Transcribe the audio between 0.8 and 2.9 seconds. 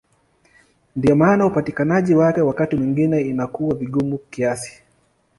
Ndiyo maana upatikanaji wake wakati